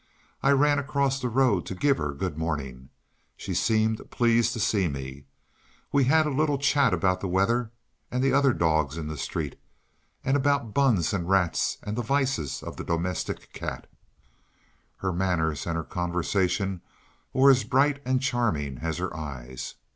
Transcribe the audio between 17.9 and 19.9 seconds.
and charming as her eyes.